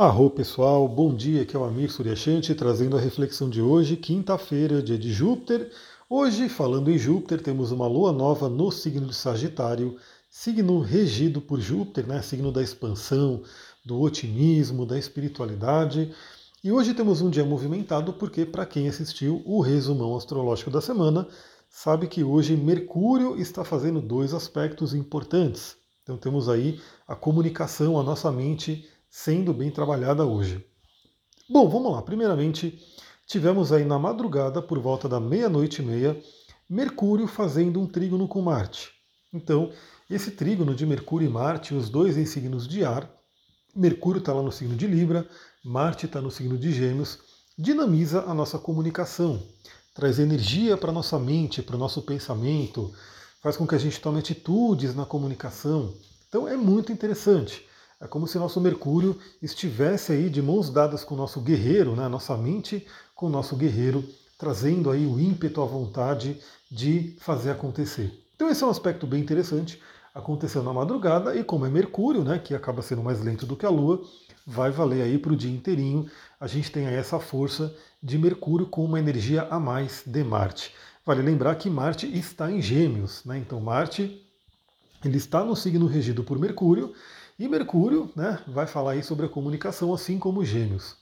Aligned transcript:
Arro 0.00 0.30
pessoal, 0.30 0.86
bom 0.86 1.12
dia, 1.12 1.42
aqui 1.42 1.56
é 1.56 1.58
o 1.58 1.64
Amir 1.64 1.90
Suryashanti 1.90 2.54
trazendo 2.54 2.96
a 2.96 3.00
reflexão 3.00 3.50
de 3.50 3.60
hoje, 3.60 3.96
quinta-feira, 3.96 4.80
dia 4.80 4.96
de 4.96 5.12
Júpiter. 5.12 5.72
Hoje, 6.08 6.48
falando 6.48 6.88
em 6.88 6.96
Júpiter, 6.96 7.42
temos 7.42 7.72
uma 7.72 7.88
lua 7.88 8.12
nova 8.12 8.48
no 8.48 8.70
signo 8.70 9.08
de 9.08 9.14
Sagitário, 9.16 9.96
signo 10.30 10.78
regido 10.78 11.40
por 11.40 11.60
Júpiter, 11.60 12.06
né? 12.06 12.22
signo 12.22 12.52
da 12.52 12.62
expansão, 12.62 13.42
do 13.84 14.00
otimismo, 14.00 14.86
da 14.86 14.96
espiritualidade. 14.96 16.14
E 16.62 16.70
hoje 16.70 16.94
temos 16.94 17.20
um 17.20 17.28
dia 17.28 17.44
movimentado 17.44 18.12
porque, 18.12 18.46
para 18.46 18.64
quem 18.64 18.88
assistiu 18.88 19.42
o 19.44 19.60
resumão 19.60 20.16
astrológico 20.16 20.70
da 20.70 20.80
semana, 20.80 21.26
sabe 21.68 22.06
que 22.06 22.22
hoje 22.22 22.56
Mercúrio 22.56 23.36
está 23.36 23.64
fazendo 23.64 24.00
dois 24.00 24.32
aspectos 24.32 24.94
importantes. 24.94 25.76
Então 26.04 26.16
temos 26.16 26.48
aí 26.48 26.80
a 27.08 27.16
comunicação, 27.16 27.98
a 27.98 28.02
nossa 28.04 28.30
mente 28.30 28.86
sendo 29.08 29.52
bem 29.52 29.70
trabalhada 29.70 30.24
hoje. 30.24 30.64
Bom, 31.48 31.68
vamos 31.68 31.92
lá. 31.92 32.02
Primeiramente, 32.02 32.78
tivemos 33.26 33.72
aí 33.72 33.84
na 33.84 33.98
madrugada, 33.98 34.60
por 34.60 34.78
volta 34.78 35.08
da 35.08 35.18
meia-noite 35.18 35.82
e 35.82 35.84
meia, 35.84 36.20
Mercúrio 36.68 37.26
fazendo 37.26 37.80
um 37.80 37.86
trígono 37.86 38.28
com 38.28 38.42
Marte. 38.42 38.90
Então, 39.32 39.70
esse 40.10 40.32
trígono 40.32 40.74
de 40.74 40.84
Mercúrio 40.84 41.26
e 41.26 41.30
Marte, 41.30 41.74
os 41.74 41.88
dois 41.88 42.16
em 42.16 42.26
signos 42.26 42.68
de 42.68 42.84
ar, 42.84 43.10
Mercúrio 43.74 44.18
está 44.18 44.32
lá 44.32 44.42
no 44.42 44.52
signo 44.52 44.76
de 44.76 44.86
Libra, 44.86 45.28
Marte 45.64 46.06
está 46.06 46.20
no 46.20 46.30
signo 46.30 46.58
de 46.58 46.72
Gêmeos, 46.72 47.18
dinamiza 47.56 48.22
a 48.22 48.34
nossa 48.34 48.58
comunicação, 48.58 49.42
traz 49.94 50.18
energia 50.18 50.76
para 50.76 50.90
a 50.90 50.92
nossa 50.92 51.18
mente, 51.18 51.62
para 51.62 51.76
o 51.76 51.78
nosso 51.78 52.02
pensamento, 52.02 52.92
faz 53.42 53.56
com 53.56 53.66
que 53.66 53.74
a 53.74 53.78
gente 53.78 54.00
tome 54.00 54.18
atitudes 54.18 54.94
na 54.94 55.04
comunicação. 55.04 55.94
Então 56.28 56.48
é 56.48 56.56
muito 56.56 56.92
interessante. 56.92 57.67
É 58.00 58.06
como 58.06 58.28
se 58.28 58.38
nosso 58.38 58.60
Mercúrio 58.60 59.18
estivesse 59.42 60.12
aí 60.12 60.30
de 60.30 60.40
mãos 60.40 60.70
dadas 60.70 61.02
com 61.02 61.14
o 61.14 61.18
nosso 61.18 61.40
guerreiro, 61.40 61.96
né, 61.96 62.06
nossa 62.06 62.36
mente 62.36 62.86
com 63.14 63.26
o 63.26 63.30
nosso 63.30 63.56
guerreiro, 63.56 64.04
trazendo 64.38 64.88
aí 64.88 65.04
o 65.04 65.18
ímpeto, 65.18 65.60
a 65.60 65.66
vontade 65.66 66.40
de 66.70 67.16
fazer 67.18 67.50
acontecer. 67.50 68.22
Então 68.36 68.48
esse 68.48 68.62
é 68.62 68.66
um 68.66 68.70
aspecto 68.70 69.04
bem 69.04 69.20
interessante. 69.20 69.82
Aconteceu 70.14 70.62
na 70.62 70.72
madrugada 70.72 71.34
e 71.34 71.42
como 71.42 71.66
é 71.66 71.68
Mercúrio, 71.68 72.22
né, 72.22 72.38
que 72.38 72.54
acaba 72.54 72.82
sendo 72.82 73.02
mais 73.02 73.20
lento 73.20 73.44
do 73.44 73.56
que 73.56 73.66
a 73.66 73.70
Lua, 73.70 74.00
vai 74.46 74.70
valer 74.70 75.02
aí 75.02 75.18
para 75.18 75.32
o 75.32 75.36
dia 75.36 75.50
inteirinho. 75.50 76.08
A 76.38 76.46
gente 76.46 76.70
tem 76.70 76.86
aí 76.86 76.94
essa 76.94 77.18
força 77.18 77.74
de 78.00 78.16
Mercúrio 78.16 78.66
com 78.66 78.84
uma 78.84 79.00
energia 79.00 79.42
a 79.50 79.58
mais 79.58 80.04
de 80.06 80.22
Marte. 80.22 80.72
Vale 81.04 81.20
lembrar 81.20 81.56
que 81.56 81.68
Marte 81.68 82.06
está 82.16 82.50
em 82.50 82.62
Gêmeos, 82.62 83.24
né? 83.24 83.38
Então 83.38 83.60
Marte 83.60 84.24
ele 85.04 85.16
está 85.16 85.44
no 85.44 85.56
signo 85.56 85.86
regido 85.86 86.22
por 86.22 86.38
Mercúrio 86.38 86.92
e 87.38 87.48
Mercúrio 87.48 88.10
né, 88.16 88.40
vai 88.48 88.66
falar 88.66 88.92
aí 88.92 89.02
sobre 89.02 89.26
a 89.26 89.28
comunicação, 89.28 89.94
assim 89.94 90.18
como 90.18 90.44
Gêmeos. 90.44 90.96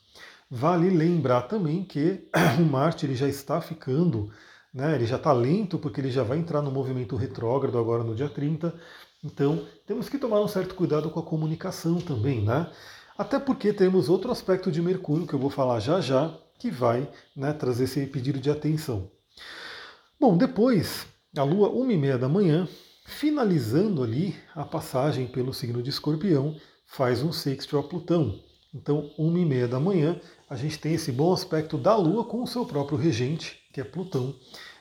Vale 0.51 0.91
lembrar 0.91 1.43
também 1.43 1.83
que 1.83 2.29
o 2.61 2.63
Marte 2.63 3.07
ele 3.07 3.17
já 3.17 3.29
está 3.29 3.61
ficando, 3.61 4.31
né, 4.73 4.95
ele 4.95 5.07
já 5.07 5.17
está 5.17 5.33
lento, 5.33 5.79
porque 5.79 6.01
ele 6.01 6.11
já 6.11 6.23
vai 6.23 6.39
entrar 6.39 6.61
no 6.61 6.71
movimento 6.71 7.17
retrógrado 7.17 7.79
agora 7.79 8.05
no 8.05 8.15
dia 8.15 8.29
30. 8.29 8.75
Então 9.25 9.67
temos 9.87 10.09
que 10.09 10.19
tomar 10.19 10.41
um 10.41 10.49
certo 10.49 10.75
cuidado 10.75 11.11
com 11.11 11.19
a 11.19 11.23
comunicação 11.23 12.01
também, 12.01 12.45
né? 12.45 12.71
Até 13.17 13.39
porque 13.39 13.73
temos 13.73 14.11
outro 14.11 14.31
aspecto 14.31 14.71
de 14.71 14.83
Mercúrio 14.83 15.27
que 15.27 15.33
eu 15.33 15.39
vou 15.39 15.49
falar 15.49 15.81
já 15.81 16.01
já, 16.01 16.39
que 16.59 16.71
vai 16.71 17.09
né, 17.35 17.53
trazer 17.53 17.85
esse 17.85 18.07
pedido 18.07 18.39
de 18.39 18.51
atenção. 18.51 19.11
Bom, 20.21 20.37
depois, 20.37 21.07
a 21.37 21.43
Lua, 21.43 21.71
1 21.71 21.91
e 21.91 21.97
meia 21.97 22.19
da 22.19 22.29
manhã, 22.29 22.69
finalizando 23.07 24.03
ali 24.03 24.37
a 24.55 24.65
passagem 24.65 25.27
pelo 25.27 25.55
signo 25.55 25.83
de 25.83 25.91
Escorpião, 25.91 26.57
faz 26.87 27.23
um 27.23 27.33
sexto 27.33 27.79
a 27.79 27.83
Plutão. 27.83 28.41
Então, 28.75 29.11
uma 29.17 29.39
e 29.39 29.45
meia 29.45 29.67
da 29.67 29.81
manhã, 29.81 30.21
a 30.51 30.57
gente 30.57 30.79
tem 30.79 30.95
esse 30.95 31.11
bom 31.11 31.33
aspecto 31.33 31.79
da 31.79 31.97
Lua 31.97 32.25
com 32.25 32.43
o 32.43 32.47
seu 32.47 32.67
próprio 32.67 32.99
regente, 32.99 33.59
que 33.73 33.81
é 33.81 33.85
Plutão, 33.85 34.35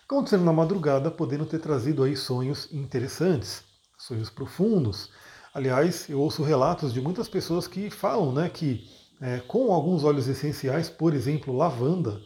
acontecendo 0.03 0.43
na 0.43 0.51
madrugada, 0.51 1.09
podendo 1.09 1.45
ter 1.45 1.59
trazido 1.59 2.03
aí 2.03 2.15
sonhos 2.15 2.67
interessantes, 2.73 3.63
sonhos 3.97 4.29
profundos. 4.29 5.09
Aliás, 5.53 6.09
eu 6.09 6.19
ouço 6.19 6.43
relatos 6.43 6.93
de 6.93 6.99
muitas 6.99 7.29
pessoas 7.29 7.67
que 7.67 7.89
falam 7.89 8.33
né, 8.33 8.49
que 8.49 8.89
é, 9.21 9.39
com 9.39 9.71
alguns 9.71 10.03
óleos 10.03 10.27
essenciais, 10.27 10.89
por 10.89 11.13
exemplo, 11.13 11.55
lavanda, 11.55 12.21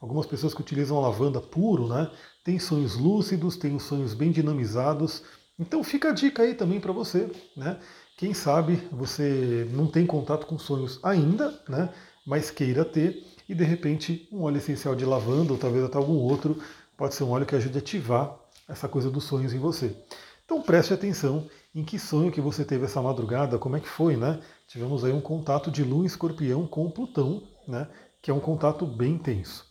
algumas 0.00 0.26
pessoas 0.26 0.54
que 0.54 0.62
utilizam 0.62 1.00
lavanda 1.00 1.40
puro, 1.40 1.86
né, 1.86 2.10
têm 2.42 2.58
sonhos 2.58 2.96
lúcidos, 2.96 3.56
têm 3.56 3.76
os 3.76 3.82
sonhos 3.82 4.14
bem 4.14 4.32
dinamizados, 4.32 5.22
então 5.60 5.84
fica 5.84 6.08
a 6.08 6.12
dica 6.12 6.42
aí 6.42 6.54
também 6.54 6.80
para 6.80 6.90
você, 6.90 7.30
né? 7.54 7.78
Quem 8.16 8.32
sabe 8.32 8.76
você 8.90 9.68
não 9.72 9.86
tem 9.86 10.06
contato 10.06 10.46
com 10.46 10.58
sonhos 10.58 10.98
ainda, 11.02 11.62
né? 11.68 11.90
Mas 12.26 12.50
queira 12.50 12.82
ter 12.82 13.22
e 13.46 13.54
de 13.54 13.62
repente 13.62 14.26
um 14.32 14.42
óleo 14.42 14.56
essencial 14.56 14.96
de 14.96 15.04
lavanda 15.04 15.52
ou 15.52 15.58
talvez 15.58 15.84
até 15.84 15.98
algum 15.98 16.16
outro 16.16 16.58
pode 16.96 17.14
ser 17.14 17.24
um 17.24 17.30
óleo 17.30 17.44
que 17.44 17.54
ajude 17.54 17.76
a 17.76 17.80
ativar 17.80 18.38
essa 18.66 18.88
coisa 18.88 19.10
dos 19.10 19.24
sonhos 19.24 19.52
em 19.52 19.58
você. 19.58 19.94
Então 20.46 20.62
preste 20.62 20.94
atenção 20.94 21.46
em 21.74 21.84
que 21.84 21.98
sonho 21.98 22.32
que 22.32 22.40
você 22.40 22.64
teve 22.64 22.86
essa 22.86 23.02
madrugada, 23.02 23.58
como 23.58 23.76
é 23.76 23.80
que 23.80 23.88
foi, 23.88 24.16
né? 24.16 24.40
Tivemos 24.66 25.04
aí 25.04 25.12
um 25.12 25.20
contato 25.20 25.70
de 25.70 25.84
Lua 25.84 26.06
Escorpião 26.06 26.66
com 26.66 26.90
Plutão, 26.90 27.42
né? 27.68 27.86
Que 28.22 28.30
é 28.30 28.34
um 28.34 28.40
contato 28.40 28.86
bem 28.86 29.12
intenso. 29.12 29.69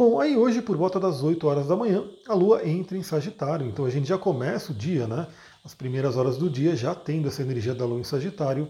Bom, 0.00 0.18
aí 0.18 0.34
hoje, 0.34 0.62
por 0.62 0.78
volta 0.78 0.98
das 0.98 1.22
8 1.22 1.46
horas 1.46 1.66
da 1.66 1.76
manhã, 1.76 2.02
a 2.26 2.32
Lua 2.32 2.66
entra 2.66 2.96
em 2.96 3.02
Sagitário. 3.02 3.66
Então 3.66 3.84
a 3.84 3.90
gente 3.90 4.08
já 4.08 4.16
começa 4.16 4.72
o 4.72 4.74
dia, 4.74 5.06
né? 5.06 5.26
As 5.62 5.74
primeiras 5.74 6.16
horas 6.16 6.38
do 6.38 6.48
dia 6.48 6.74
já 6.74 6.94
tendo 6.94 7.28
essa 7.28 7.42
energia 7.42 7.74
da 7.74 7.84
Lua 7.84 8.00
em 8.00 8.02
Sagitário, 8.02 8.66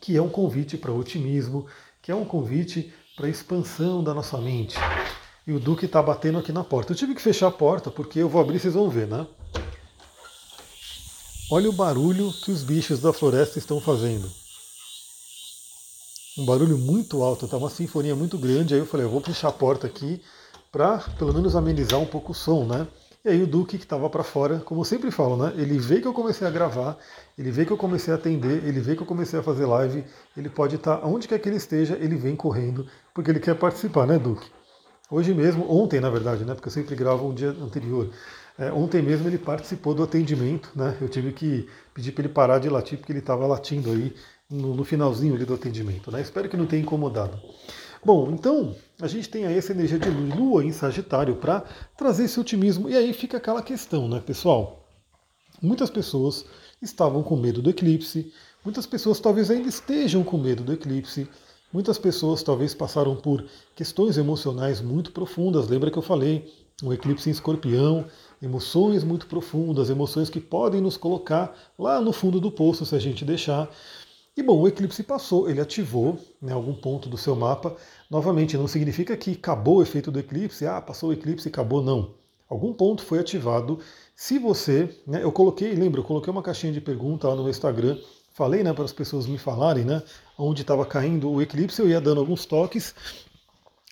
que 0.00 0.16
é 0.16 0.20
um 0.20 0.28
convite 0.28 0.76
para 0.76 0.90
otimismo, 0.90 1.68
que 2.02 2.10
é 2.10 2.14
um 2.16 2.24
convite 2.24 2.92
para 3.14 3.28
expansão 3.28 4.02
da 4.02 4.12
nossa 4.12 4.36
mente. 4.38 4.76
E 5.46 5.52
o 5.52 5.60
Duque 5.60 5.86
está 5.86 6.02
batendo 6.02 6.38
aqui 6.38 6.50
na 6.50 6.64
porta. 6.64 6.90
Eu 6.90 6.96
tive 6.96 7.14
que 7.14 7.22
fechar 7.22 7.46
a 7.46 7.52
porta 7.52 7.88
porque 7.88 8.18
eu 8.18 8.28
vou 8.28 8.42
abrir, 8.42 8.58
vocês 8.58 8.74
vão 8.74 8.90
ver, 8.90 9.06
né? 9.06 9.24
Olha 11.52 11.70
o 11.70 11.72
barulho 11.72 12.32
que 12.44 12.50
os 12.50 12.64
bichos 12.64 13.00
da 13.00 13.12
floresta 13.12 13.60
estão 13.60 13.80
fazendo 13.80 14.41
um 16.38 16.46
barulho 16.46 16.78
muito 16.78 17.22
alto, 17.22 17.46
tá 17.46 17.56
uma 17.56 17.68
sinfonia 17.68 18.16
muito 18.16 18.38
grande. 18.38 18.74
Aí 18.74 18.80
eu 18.80 18.86
falei, 18.86 19.06
eu 19.06 19.10
vou 19.10 19.20
fechar 19.20 19.48
a 19.48 19.52
porta 19.52 19.86
aqui 19.86 20.20
para 20.70 20.98
pelo 21.18 21.34
menos 21.34 21.54
amenizar 21.54 22.00
um 22.00 22.06
pouco 22.06 22.32
o 22.32 22.34
som, 22.34 22.64
né? 22.64 22.86
E 23.24 23.28
aí 23.28 23.42
o 23.42 23.46
Duque 23.46 23.78
que 23.78 23.84
estava 23.84 24.10
para 24.10 24.24
fora, 24.24 24.58
como 24.60 24.80
eu 24.80 24.84
sempre 24.84 25.10
falo, 25.10 25.36
né? 25.36 25.52
Ele 25.56 25.78
vê 25.78 26.00
que 26.00 26.08
eu 26.08 26.12
comecei 26.12 26.46
a 26.46 26.50
gravar, 26.50 26.98
ele 27.38 27.52
vê 27.52 27.64
que 27.64 27.70
eu 27.70 27.76
comecei 27.76 28.12
a 28.12 28.16
atender, 28.16 28.64
ele 28.64 28.80
vê 28.80 28.96
que 28.96 29.02
eu 29.02 29.06
comecei 29.06 29.38
a 29.38 29.42
fazer 29.42 29.66
live, 29.66 30.04
ele 30.36 30.48
pode 30.48 30.76
estar 30.76 30.96
tá, 30.96 31.06
onde 31.06 31.28
quer 31.28 31.38
que 31.38 31.48
ele 31.48 31.56
esteja, 31.56 31.96
ele 32.00 32.16
vem 32.16 32.34
correndo, 32.34 32.86
porque 33.14 33.30
ele 33.30 33.38
quer 33.38 33.54
participar, 33.54 34.06
né, 34.06 34.18
Duque? 34.18 34.50
Hoje 35.08 35.32
mesmo, 35.34 35.70
ontem 35.70 36.00
na 36.00 36.10
verdade, 36.10 36.44
né? 36.44 36.54
Porque 36.54 36.68
eu 36.68 36.72
sempre 36.72 36.96
gravo 36.96 37.28
um 37.28 37.34
dia 37.34 37.50
anterior. 37.50 38.10
É, 38.58 38.72
ontem 38.72 39.00
mesmo 39.02 39.28
ele 39.28 39.38
participou 39.38 39.94
do 39.94 40.02
atendimento, 40.02 40.70
né? 40.74 40.96
Eu 41.00 41.08
tive 41.08 41.32
que 41.32 41.68
pedir 41.94 42.12
para 42.12 42.24
ele 42.24 42.32
parar 42.32 42.58
de 42.58 42.68
latir 42.68 42.98
porque 42.98 43.12
ele 43.12 43.20
estava 43.20 43.46
latindo 43.46 43.90
aí 43.90 44.14
no, 44.52 44.74
no 44.74 44.84
finalzinho 44.84 45.34
ali 45.34 45.44
do 45.44 45.54
atendimento. 45.54 46.10
Né? 46.10 46.20
Espero 46.20 46.48
que 46.48 46.56
não 46.56 46.66
tenha 46.66 46.82
incomodado. 46.82 47.40
Bom, 48.04 48.30
então 48.30 48.74
a 49.00 49.06
gente 49.06 49.28
tem 49.28 49.46
aí 49.46 49.56
essa 49.56 49.72
energia 49.72 49.98
de 49.98 50.10
lua 50.10 50.64
em 50.64 50.72
Sagitário 50.72 51.36
para 51.36 51.64
trazer 51.96 52.24
esse 52.24 52.38
otimismo. 52.38 52.88
E 52.90 52.96
aí 52.96 53.12
fica 53.12 53.36
aquela 53.36 53.62
questão, 53.62 54.08
né, 54.08 54.20
pessoal? 54.20 54.84
Muitas 55.62 55.88
pessoas 55.88 56.44
estavam 56.82 57.22
com 57.22 57.36
medo 57.36 57.62
do 57.62 57.70
eclipse, 57.70 58.32
muitas 58.64 58.86
pessoas 58.86 59.20
talvez 59.20 59.50
ainda 59.50 59.68
estejam 59.68 60.24
com 60.24 60.36
medo 60.36 60.64
do 60.64 60.72
eclipse, 60.72 61.28
muitas 61.72 61.96
pessoas 61.96 62.42
talvez 62.42 62.74
passaram 62.74 63.14
por 63.14 63.44
questões 63.76 64.18
emocionais 64.18 64.80
muito 64.80 65.12
profundas. 65.12 65.68
Lembra 65.68 65.90
que 65.90 65.98
eu 65.98 66.02
falei? 66.02 66.52
Um 66.82 66.92
eclipse 66.92 67.28
em 67.28 67.32
escorpião, 67.32 68.06
emoções 68.42 69.04
muito 69.04 69.28
profundas, 69.28 69.88
emoções 69.88 70.28
que 70.28 70.40
podem 70.40 70.80
nos 70.80 70.96
colocar 70.96 71.56
lá 71.78 72.00
no 72.00 72.12
fundo 72.12 72.40
do 72.40 72.50
poço 72.50 72.84
se 72.84 72.96
a 72.96 72.98
gente 72.98 73.24
deixar. 73.24 73.70
E 74.34 74.42
bom, 74.42 74.58
o 74.58 74.66
eclipse 74.66 75.02
passou, 75.02 75.48
ele 75.50 75.60
ativou 75.60 76.18
né, 76.40 76.52
algum 76.52 76.72
ponto 76.72 77.06
do 77.06 77.18
seu 77.18 77.36
mapa. 77.36 77.76
Novamente, 78.10 78.56
não 78.56 78.66
significa 78.66 79.14
que 79.14 79.32
acabou 79.32 79.76
o 79.76 79.82
efeito 79.82 80.10
do 80.10 80.18
eclipse, 80.18 80.66
ah, 80.66 80.80
passou 80.80 81.10
o 81.10 81.12
eclipse 81.12 81.48
e 81.48 81.50
acabou, 81.50 81.82
não. 81.82 82.14
Algum 82.48 82.72
ponto 82.72 83.02
foi 83.02 83.18
ativado. 83.18 83.78
Se 84.16 84.38
você, 84.38 84.88
né, 85.06 85.22
eu 85.22 85.30
coloquei, 85.30 85.74
lembra, 85.74 86.00
eu 86.00 86.04
coloquei 86.04 86.30
uma 86.30 86.42
caixinha 86.42 86.72
de 86.72 86.80
pergunta 86.80 87.28
lá 87.28 87.36
no 87.36 87.48
Instagram, 87.48 87.98
falei 88.32 88.62
né, 88.62 88.72
para 88.72 88.84
as 88.84 88.92
pessoas 88.92 89.26
me 89.26 89.36
falarem 89.36 89.84
né, 89.84 90.02
onde 90.38 90.62
estava 90.62 90.86
caindo 90.86 91.30
o 91.30 91.42
eclipse, 91.42 91.80
eu 91.80 91.88
ia 91.88 92.00
dando 92.00 92.20
alguns 92.20 92.46
toques. 92.46 92.94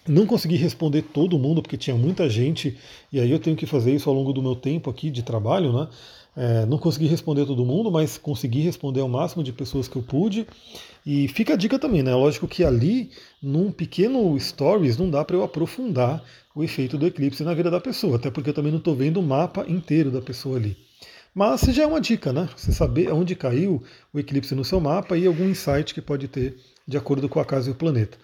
Não 0.08 0.26
consegui 0.26 0.56
responder 0.56 1.02
todo 1.02 1.38
mundo, 1.38 1.60
porque 1.60 1.76
tinha 1.76 1.94
muita 1.94 2.30
gente, 2.30 2.78
e 3.12 3.20
aí 3.20 3.30
eu 3.30 3.38
tenho 3.38 3.56
que 3.56 3.66
fazer 3.66 3.94
isso 3.94 4.08
ao 4.08 4.16
longo 4.16 4.32
do 4.32 4.40
meu 4.40 4.56
tempo 4.56 4.88
aqui 4.88 5.10
de 5.10 5.22
trabalho, 5.22 5.70
né? 5.70 5.88
É, 6.36 6.64
não 6.66 6.78
consegui 6.78 7.06
responder 7.06 7.44
todo 7.44 7.64
mundo, 7.64 7.90
mas 7.90 8.16
consegui 8.16 8.60
responder 8.60 9.00
ao 9.00 9.08
máximo 9.08 9.42
de 9.42 9.52
pessoas 9.52 9.88
que 9.88 9.96
eu 9.96 10.02
pude. 10.02 10.46
E 11.04 11.28
fica 11.28 11.54
a 11.54 11.56
dica 11.56 11.78
também, 11.78 12.02
né? 12.02 12.14
Lógico 12.14 12.46
que 12.46 12.64
ali, 12.64 13.10
num 13.42 13.72
pequeno 13.72 14.38
stories, 14.38 14.96
não 14.96 15.10
dá 15.10 15.24
para 15.24 15.36
eu 15.36 15.42
aprofundar 15.42 16.22
o 16.54 16.62
efeito 16.62 16.98
do 16.98 17.06
eclipse 17.06 17.42
na 17.42 17.54
vida 17.54 17.70
da 17.70 17.80
pessoa, 17.80 18.16
até 18.16 18.30
porque 18.30 18.50
eu 18.50 18.54
também 18.54 18.72
não 18.72 18.78
estou 18.78 18.94
vendo 18.94 19.18
o 19.18 19.22
mapa 19.22 19.64
inteiro 19.68 20.10
da 20.10 20.20
pessoa 20.20 20.56
ali. 20.56 20.76
Mas 21.34 21.60
já 21.62 21.84
é 21.84 21.86
uma 21.86 22.00
dica, 22.00 22.32
né? 22.32 22.48
Você 22.56 22.72
saber 22.72 23.12
onde 23.12 23.36
caiu 23.36 23.82
o 24.12 24.18
eclipse 24.18 24.54
no 24.54 24.64
seu 24.64 24.80
mapa 24.80 25.16
e 25.16 25.26
algum 25.26 25.48
insight 25.48 25.94
que 25.94 26.02
pode 26.02 26.26
ter 26.26 26.56
de 26.86 26.96
acordo 26.96 27.28
com 27.28 27.38
a 27.38 27.44
casa 27.44 27.68
e 27.68 27.72
o 27.72 27.76
planeta. 27.76 28.18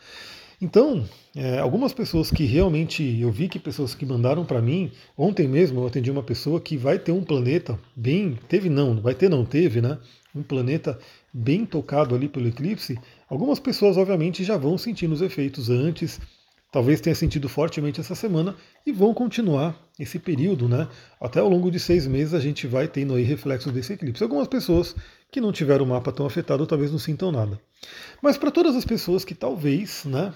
Então, 0.61 1.06
é, 1.35 1.58
algumas 1.58 1.93
pessoas 1.93 2.31
que 2.31 2.44
realmente 2.44 3.03
eu 3.20 3.31
vi 3.31 3.49
que 3.49 3.58
pessoas 3.58 3.94
que 3.94 4.06
mandaram 4.06 4.44
para 4.44 4.62
mim, 4.62 4.91
ontem 5.17 5.47
mesmo 5.47 5.81
eu 5.81 5.87
atendi 5.87 6.11
uma 6.11 6.23
pessoa 6.23 6.61
que 6.61 6.76
vai 6.76 6.99
ter 6.99 7.12
um 7.12 7.23
planeta 7.23 7.79
bem, 7.94 8.38
teve 8.49 8.70
não, 8.70 9.00
vai 9.00 9.14
ter 9.14 9.29
não, 9.29 9.44
teve, 9.44 9.82
né? 9.82 9.99
Um 10.35 10.43
planeta 10.43 10.99
bem 11.32 11.67
tocado 11.67 12.14
ali 12.14 12.29
pelo 12.29 12.49
eclipse. 12.49 12.99
Algumas 13.29 13.58
pessoas 13.58 13.99
obviamente 13.99 14.44
já 14.44 14.56
vão 14.56 14.79
sentindo 14.79 15.12
os 15.12 15.20
efeitos 15.20 15.69
antes, 15.69 16.19
talvez 16.73 17.02
tenha 17.02 17.14
sentido 17.14 17.50
fortemente 17.50 18.00
essa 18.00 18.14
semana 18.14 18.56
e 18.87 18.93
vão 18.93 19.12
continuar 19.12 19.79
esse 19.99 20.19
período, 20.19 20.69
né? 20.69 20.88
Até 21.20 21.41
ao 21.41 21.50
longo 21.50 21.70
de 21.70 21.79
seis 21.79 22.06
meses 22.06 22.32
a 22.32 22.41
gente 22.41 22.67
vai 22.67 22.88
tendo 22.88 23.14
aí 23.14 23.23
reflexos 23.23 23.73
desse 23.73 23.93
eclipse. 23.93 24.23
Algumas 24.23 24.49
pessoas 24.49 24.97
que 25.31 25.41
não 25.41 25.52
tiveram 25.52 25.85
o 25.85 25.88
mapa 25.88 26.12
tão 26.12 26.25
afetado 26.25 26.67
talvez 26.67 26.91
não 26.91 26.99
sintam 26.99 27.31
nada. 27.31 27.61
Mas 28.23 28.38
para 28.38 28.50
todas 28.50 28.75
as 28.75 28.85
pessoas 28.87 29.23
que 29.23 29.35
talvez, 29.35 30.05
né, 30.06 30.32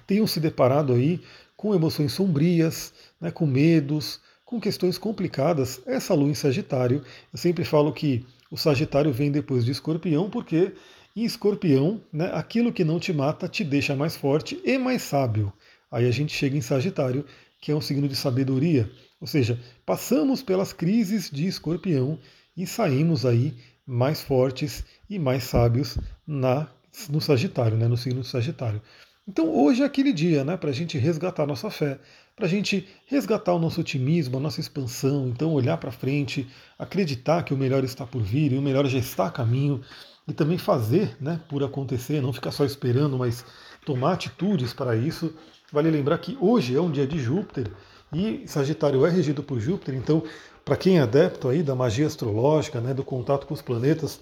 tenham 0.00 0.26
se 0.26 0.40
deparado 0.40 0.92
aí 0.92 1.20
com 1.56 1.74
emoções 1.74 2.12
sombrias, 2.12 2.92
né, 3.20 3.30
com 3.30 3.46
medos, 3.46 4.20
com 4.44 4.60
questões 4.60 4.98
complicadas. 4.98 5.80
Essa 5.86 6.14
lua 6.14 6.30
em 6.30 6.34
Sagitário, 6.34 7.02
eu 7.32 7.38
sempre 7.38 7.64
falo 7.64 7.92
que 7.92 8.24
o 8.50 8.56
Sagitário 8.56 9.12
vem 9.12 9.30
depois 9.30 9.64
de 9.64 9.72
Escorpião, 9.72 10.30
porque 10.30 10.72
em 11.14 11.24
Escorpião, 11.24 12.00
né, 12.12 12.30
aquilo 12.34 12.72
que 12.72 12.84
não 12.84 13.00
te 13.00 13.12
mata 13.12 13.48
te 13.48 13.64
deixa 13.64 13.96
mais 13.96 14.16
forte 14.16 14.60
e 14.64 14.78
mais 14.78 15.02
sábio. 15.02 15.52
Aí 15.90 16.06
a 16.06 16.10
gente 16.10 16.34
chega 16.34 16.56
em 16.56 16.60
Sagitário, 16.60 17.24
que 17.60 17.72
é 17.72 17.74
um 17.74 17.80
signo 17.80 18.06
de 18.06 18.14
sabedoria, 18.14 18.90
ou 19.20 19.26
seja, 19.26 19.58
passamos 19.84 20.42
pelas 20.42 20.72
crises 20.72 21.30
de 21.30 21.46
Escorpião 21.46 22.18
e 22.56 22.66
saímos 22.66 23.24
aí 23.24 23.54
mais 23.86 24.20
fortes 24.20 24.84
e 25.08 25.18
mais 25.18 25.44
sábios 25.44 25.96
na, 26.26 26.68
no 27.08 27.20
Sagitário, 27.20 27.76
né, 27.76 27.88
no 27.88 27.96
signo 27.96 28.20
de 28.20 28.28
Sagitário. 28.28 28.82
Então 29.28 29.52
hoje 29.52 29.82
é 29.82 29.84
aquele 29.84 30.12
dia 30.12 30.44
né, 30.44 30.56
para 30.56 30.70
a 30.70 30.72
gente 30.72 30.96
resgatar 30.96 31.42
a 31.42 31.46
nossa 31.46 31.68
fé, 31.68 31.98
para 32.36 32.46
a 32.46 32.48
gente 32.48 32.86
resgatar 33.06 33.52
o 33.54 33.58
nosso 33.58 33.80
otimismo, 33.80 34.36
a 34.36 34.40
nossa 34.40 34.60
expansão, 34.60 35.26
então 35.26 35.52
olhar 35.52 35.76
para 35.78 35.90
frente, 35.90 36.46
acreditar 36.78 37.42
que 37.42 37.52
o 37.52 37.56
melhor 37.56 37.82
está 37.82 38.06
por 38.06 38.22
vir 38.22 38.52
e 38.52 38.58
o 38.58 38.62
melhor 38.62 38.86
já 38.86 38.98
está 38.98 39.26
a 39.26 39.30
caminho, 39.30 39.80
e 40.28 40.32
também 40.32 40.58
fazer 40.58 41.16
né, 41.20 41.40
por 41.48 41.64
acontecer, 41.64 42.20
não 42.22 42.32
ficar 42.32 42.52
só 42.52 42.64
esperando, 42.64 43.18
mas 43.18 43.44
tomar 43.84 44.12
atitudes 44.12 44.72
para 44.72 44.96
isso. 44.96 45.34
Vale 45.72 45.90
lembrar 45.90 46.18
que 46.18 46.38
hoje 46.40 46.76
é 46.76 46.80
um 46.80 46.90
dia 46.90 47.06
de 47.06 47.18
Júpiter 47.18 47.68
e 48.12 48.46
Sagitário 48.46 49.04
é 49.04 49.10
regido 49.10 49.42
por 49.42 49.58
Júpiter, 49.58 49.96
então 49.96 50.22
para 50.64 50.76
quem 50.76 50.98
é 50.98 51.02
adepto 51.02 51.48
aí 51.48 51.64
da 51.64 51.74
magia 51.74 52.06
astrológica, 52.06 52.80
né, 52.80 52.94
do 52.94 53.02
contato 53.02 53.44
com 53.46 53.54
os 53.54 53.62
planetas, 53.62 54.20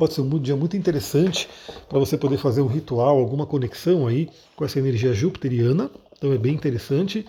Pode 0.00 0.14
ser 0.14 0.22
um 0.22 0.38
dia 0.38 0.56
muito 0.56 0.78
interessante 0.78 1.46
para 1.86 1.98
você 1.98 2.16
poder 2.16 2.38
fazer 2.38 2.62
um 2.62 2.66
ritual, 2.66 3.18
alguma 3.18 3.44
conexão 3.44 4.06
aí 4.06 4.30
com 4.56 4.64
essa 4.64 4.78
energia 4.78 5.12
jupiteriana. 5.12 5.90
Então 6.16 6.32
é 6.32 6.38
bem 6.38 6.54
interessante. 6.54 7.26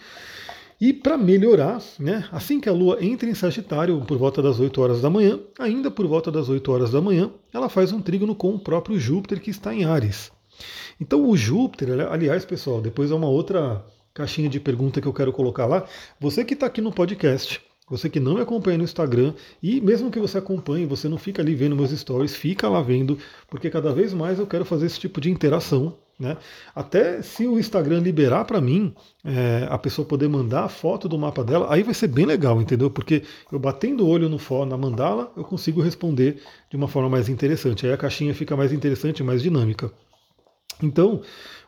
E 0.79 0.93
para 0.93 1.17
melhorar, 1.17 1.81
né, 1.99 2.25
assim 2.31 2.61
que 2.61 2.69
a 2.69 2.71
Lua 2.71 3.03
entra 3.03 3.29
em 3.29 3.35
Sagitário, 3.35 3.99
por 4.07 4.17
volta 4.17 4.41
das 4.41 4.57
8 4.57 4.81
horas 4.81 5.01
da 5.01 5.09
manhã, 5.09 5.37
ainda 5.59 5.91
por 5.91 6.07
volta 6.07 6.31
das 6.31 6.47
8 6.47 6.71
horas 6.71 6.91
da 6.91 7.01
manhã, 7.01 7.29
ela 7.53 7.67
faz 7.67 7.91
um 7.91 8.01
trígono 8.01 8.33
com 8.33 8.55
o 8.55 8.59
próprio 8.59 8.97
Júpiter 8.97 9.41
que 9.41 9.49
está 9.49 9.75
em 9.75 9.83
Ares. 9.83 10.31
Então 10.97 11.29
o 11.29 11.35
Júpiter, 11.35 12.09
aliás, 12.09 12.45
pessoal, 12.45 12.79
depois 12.79 13.11
é 13.11 13.13
uma 13.13 13.27
outra 13.27 13.83
caixinha 14.13 14.47
de 14.47 14.61
pergunta 14.61 15.01
que 15.01 15.07
eu 15.09 15.13
quero 15.13 15.33
colocar 15.33 15.65
lá. 15.65 15.83
Você 16.21 16.45
que 16.45 16.53
está 16.53 16.67
aqui 16.67 16.79
no 16.79 16.93
podcast, 16.93 17.61
você 17.91 18.09
que 18.09 18.21
não 18.21 18.35
me 18.35 18.41
acompanha 18.41 18.77
no 18.77 18.85
Instagram, 18.85 19.33
e 19.61 19.81
mesmo 19.81 20.09
que 20.09 20.17
você 20.17 20.37
acompanhe, 20.37 20.85
você 20.85 21.09
não 21.09 21.17
fica 21.17 21.41
ali 21.41 21.53
vendo 21.53 21.75
meus 21.75 21.91
stories, 21.91 22.33
fica 22.33 22.69
lá 22.69 22.81
vendo, 22.81 23.17
porque 23.49 23.69
cada 23.69 23.93
vez 23.93 24.13
mais 24.13 24.39
eu 24.39 24.47
quero 24.47 24.63
fazer 24.63 24.85
esse 24.85 24.97
tipo 24.97 25.19
de 25.19 25.29
interação. 25.29 25.97
Né? 26.17 26.37
Até 26.73 27.21
se 27.21 27.45
o 27.45 27.59
Instagram 27.59 27.99
liberar 27.99 28.45
para 28.45 28.61
mim, 28.61 28.93
é, 29.25 29.67
a 29.69 29.77
pessoa 29.77 30.07
poder 30.07 30.29
mandar 30.29 30.63
a 30.63 30.69
foto 30.69 31.09
do 31.09 31.17
mapa 31.17 31.43
dela, 31.43 31.67
aí 31.69 31.83
vai 31.83 31.93
ser 31.93 32.07
bem 32.07 32.25
legal, 32.25 32.61
entendeu? 32.61 32.89
Porque 32.89 33.23
eu 33.51 33.59
batendo 33.59 34.05
o 34.05 34.07
olho 34.07 34.29
no 34.29 34.37
for, 34.37 34.65
na 34.65 34.77
mandala, 34.77 35.31
eu 35.35 35.43
consigo 35.43 35.81
responder 35.81 36.41
de 36.69 36.77
uma 36.77 36.87
forma 36.87 37.09
mais 37.09 37.27
interessante. 37.27 37.85
Aí 37.85 37.91
a 37.91 37.97
caixinha 37.97 38.33
fica 38.33 38.55
mais 38.55 38.71
interessante, 38.71 39.21
mais 39.21 39.41
dinâmica. 39.41 39.91
Então, 40.81 41.21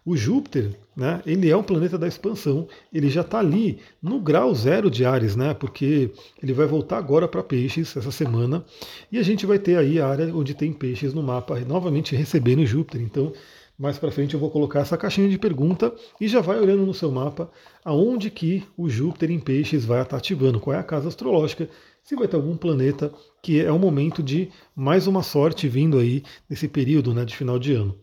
o 0.05 0.17
Júpiter, 0.17 0.71
né, 0.95 1.21
ele 1.25 1.50
é 1.50 1.55
um 1.55 1.63
planeta 1.63 1.97
da 1.97 2.07
expansão, 2.07 2.67
ele 2.91 3.09
já 3.09 3.21
está 3.21 3.39
ali 3.39 3.79
no 4.01 4.19
grau 4.19 4.53
zero 4.53 4.91
de 4.91 5.05
Ares, 5.05 5.35
né, 5.35 5.53
porque 5.53 6.11
ele 6.41 6.53
vai 6.53 6.65
voltar 6.65 6.97
agora 6.97 7.27
para 7.27 7.41
Peixes 7.41 7.95
essa 7.95 8.11
semana, 8.11 8.65
e 9.11 9.17
a 9.17 9.23
gente 9.23 9.45
vai 9.45 9.57
ter 9.57 9.77
aí 9.77 10.00
a 10.00 10.07
área 10.07 10.35
onde 10.35 10.53
tem 10.53 10.73
Peixes 10.73 11.13
no 11.13 11.23
mapa, 11.23 11.59
novamente 11.61 12.15
recebendo 12.15 12.65
Júpiter. 12.65 13.01
Então, 13.01 13.31
mais 13.77 13.97
para 13.97 14.11
frente 14.11 14.33
eu 14.33 14.39
vou 14.39 14.51
colocar 14.51 14.81
essa 14.81 14.97
caixinha 14.97 15.27
de 15.27 15.38
pergunta 15.38 15.94
e 16.21 16.27
já 16.27 16.41
vai 16.41 16.59
olhando 16.59 16.85
no 16.85 16.94
seu 16.94 17.11
mapa 17.11 17.50
aonde 17.83 18.29
que 18.29 18.63
o 18.77 18.88
Júpiter 18.88 19.31
em 19.31 19.39
Peixes 19.39 19.83
vai 19.83 20.01
estar 20.01 20.17
ativando, 20.17 20.59
qual 20.59 20.75
é 20.75 20.79
a 20.79 20.83
casa 20.83 21.07
astrológica, 21.07 21.67
se 22.03 22.15
vai 22.15 22.27
ter 22.27 22.35
algum 22.35 22.55
planeta 22.55 23.11
que 23.41 23.59
é 23.61 23.71
o 23.71 23.79
momento 23.79 24.21
de 24.21 24.50
mais 24.75 25.07
uma 25.07 25.23
sorte 25.23 25.67
vindo 25.67 25.97
aí 25.97 26.23
nesse 26.50 26.67
período 26.67 27.13
né, 27.13 27.25
de 27.25 27.35
final 27.35 27.57
de 27.57 27.73
ano. 27.73 27.95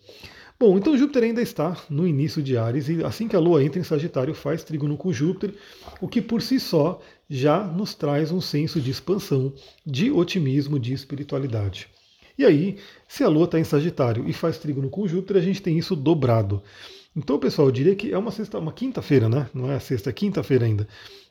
Bom, 0.62 0.76
então 0.76 0.94
Júpiter 0.94 1.22
ainda 1.22 1.40
está 1.40 1.74
no 1.88 2.06
início 2.06 2.42
de 2.42 2.54
Ares 2.58 2.86
e 2.90 3.02
assim 3.02 3.26
que 3.26 3.34
a 3.34 3.38
Lua 3.40 3.64
entra 3.64 3.80
em 3.80 3.82
Sagitário 3.82 4.34
faz 4.34 4.62
trígono 4.62 4.94
com 4.94 5.10
Júpiter, 5.10 5.54
o 6.02 6.06
que 6.06 6.20
por 6.20 6.42
si 6.42 6.60
só 6.60 7.00
já 7.30 7.64
nos 7.64 7.94
traz 7.94 8.30
um 8.30 8.42
senso 8.42 8.78
de 8.78 8.90
expansão, 8.90 9.54
de 9.86 10.10
otimismo, 10.10 10.78
de 10.78 10.92
espiritualidade. 10.92 11.88
E 12.36 12.44
aí, 12.44 12.76
se 13.08 13.24
a 13.24 13.28
Lua 13.30 13.46
está 13.46 13.58
em 13.58 13.64
Sagitário 13.64 14.28
e 14.28 14.34
faz 14.34 14.58
trígono 14.58 14.90
com 14.90 15.08
Júpiter, 15.08 15.38
a 15.38 15.40
gente 15.40 15.62
tem 15.62 15.78
isso 15.78 15.96
dobrado. 15.96 16.62
Então, 17.16 17.38
pessoal, 17.38 17.68
eu 17.68 17.72
diria 17.72 17.96
que 17.96 18.12
é 18.12 18.18
uma 18.18 18.30
sexta, 18.30 18.58
uma 18.58 18.72
quinta-feira, 18.72 19.30
né? 19.30 19.48
Não 19.54 19.72
é 19.72 19.76
a 19.76 19.80
sexta, 19.80 20.10
é 20.10 20.12
quinta-feira 20.12 20.66
ainda. 20.66 20.86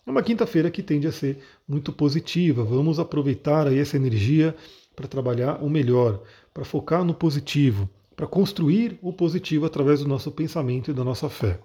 É 0.07 0.09
uma 0.09 0.23
quinta-feira 0.23 0.71
que 0.71 0.81
tende 0.81 1.05
a 1.05 1.11
ser 1.11 1.37
muito 1.67 1.93
positiva. 1.93 2.63
Vamos 2.63 2.97
aproveitar 2.97 3.67
aí 3.67 3.77
essa 3.77 3.95
energia 3.95 4.55
para 4.95 5.07
trabalhar 5.07 5.63
o 5.63 5.69
melhor, 5.69 6.19
para 6.51 6.65
focar 6.65 7.05
no 7.05 7.13
positivo 7.13 7.87
para 8.19 8.27
construir 8.27 8.99
o 9.01 9.13
positivo 9.13 9.65
através 9.65 10.01
do 10.01 10.07
nosso 10.09 10.29
pensamento 10.29 10.91
e 10.91 10.93
da 10.93 11.05
nossa 11.05 11.29
fé. 11.29 11.57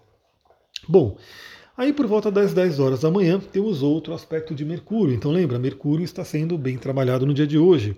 Bom, 0.88 1.16
aí 1.76 1.92
por 1.92 2.06
volta 2.06 2.30
das 2.30 2.54
10 2.54 2.78
horas 2.78 3.00
da 3.00 3.10
manhã 3.10 3.40
temos 3.40 3.82
outro 3.82 4.14
aspecto 4.14 4.54
de 4.54 4.64
Mercúrio. 4.64 5.12
Então 5.12 5.32
lembra, 5.32 5.58
Mercúrio 5.58 6.04
está 6.04 6.24
sendo 6.24 6.56
bem 6.56 6.78
trabalhado 6.78 7.26
no 7.26 7.34
dia 7.34 7.44
de 7.44 7.58
hoje. 7.58 7.96